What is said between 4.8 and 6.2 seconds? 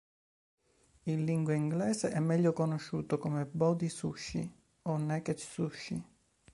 o "naked sushi".